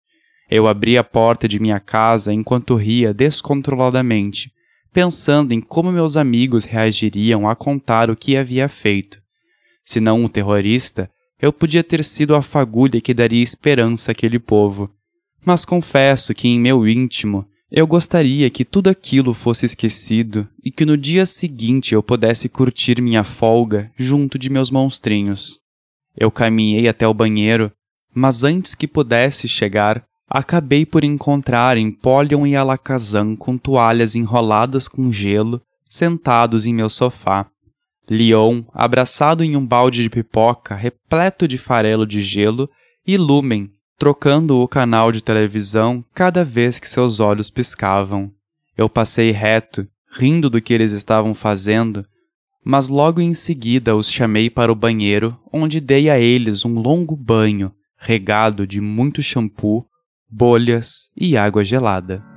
Eu 0.54 0.66
abri 0.66 0.98
a 0.98 1.02
porta 1.02 1.48
de 1.48 1.58
minha 1.58 1.80
casa 1.80 2.30
enquanto 2.30 2.76
ria 2.76 3.14
descontroladamente, 3.14 4.52
pensando 4.92 5.54
em 5.54 5.62
como 5.62 5.90
meus 5.90 6.14
amigos 6.14 6.66
reagiriam 6.66 7.48
a 7.48 7.56
contar 7.56 8.10
o 8.10 8.16
que 8.16 8.36
havia 8.36 8.68
feito. 8.68 9.18
Se 9.82 9.98
não 9.98 10.22
um 10.22 10.28
terrorista, 10.28 11.10
eu 11.40 11.54
podia 11.54 11.82
ter 11.82 12.04
sido 12.04 12.34
a 12.34 12.42
fagulha 12.42 13.00
que 13.00 13.14
daria 13.14 13.42
esperança 13.42 14.12
àquele 14.12 14.38
povo. 14.38 14.90
Mas 15.42 15.64
confesso 15.64 16.34
que 16.34 16.48
em 16.48 16.60
meu 16.60 16.86
íntimo 16.86 17.46
eu 17.70 17.86
gostaria 17.86 18.50
que 18.50 18.62
tudo 18.62 18.90
aquilo 18.90 19.32
fosse 19.32 19.64
esquecido 19.64 20.46
e 20.62 20.70
que 20.70 20.84
no 20.84 20.98
dia 20.98 21.24
seguinte 21.24 21.94
eu 21.94 22.02
pudesse 22.02 22.46
curtir 22.46 23.00
minha 23.00 23.24
folga 23.24 23.90
junto 23.96 24.38
de 24.38 24.50
meus 24.50 24.70
monstrinhos. 24.70 25.58
Eu 26.14 26.30
caminhei 26.30 26.88
até 26.88 27.08
o 27.08 27.14
banheiro, 27.14 27.72
mas 28.14 28.44
antes 28.44 28.74
que 28.74 28.86
pudesse 28.86 29.48
chegar, 29.48 30.06
acabei 30.28 30.86
por 30.86 31.04
encontrar 31.04 31.76
Empoleon 31.76 32.46
e 32.46 32.56
Alakazam 32.56 33.36
com 33.36 33.58
toalhas 33.58 34.14
enroladas 34.14 34.88
com 34.88 35.12
gelo, 35.12 35.60
sentados 35.84 36.64
em 36.64 36.72
meu 36.72 36.88
sofá. 36.88 37.46
Leon, 38.08 38.62
abraçado 38.72 39.44
em 39.44 39.56
um 39.56 39.64
balde 39.64 40.02
de 40.02 40.10
pipoca 40.10 40.74
repleto 40.74 41.46
de 41.46 41.56
farelo 41.56 42.06
de 42.06 42.20
gelo, 42.20 42.68
e 43.06 43.16
Lumen, 43.16 43.70
trocando 43.98 44.60
o 44.60 44.68
canal 44.68 45.12
de 45.12 45.22
televisão 45.22 46.04
cada 46.14 46.44
vez 46.44 46.78
que 46.78 46.88
seus 46.88 47.20
olhos 47.20 47.50
piscavam. 47.50 48.30
Eu 48.76 48.88
passei 48.88 49.30
reto, 49.30 49.86
rindo 50.10 50.50
do 50.50 50.60
que 50.60 50.72
eles 50.72 50.92
estavam 50.92 51.34
fazendo, 51.34 52.04
mas 52.64 52.88
logo 52.88 53.20
em 53.20 53.34
seguida 53.34 53.96
os 53.96 54.10
chamei 54.10 54.48
para 54.48 54.72
o 54.72 54.76
banheiro, 54.76 55.38
onde 55.52 55.80
dei 55.80 56.08
a 56.08 56.18
eles 56.18 56.64
um 56.64 56.78
longo 56.78 57.16
banho, 57.16 57.72
regado 57.96 58.66
de 58.66 58.80
muito 58.80 59.22
shampoo 59.22 59.86
bolhas 60.32 61.10
e 61.14 61.36
água 61.36 61.62
gelada. 61.62 62.31